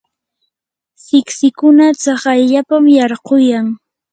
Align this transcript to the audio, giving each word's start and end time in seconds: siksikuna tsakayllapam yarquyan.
siksikuna 1.03 1.87
tsakayllapam 1.99 2.85
yarquyan. 2.97 3.65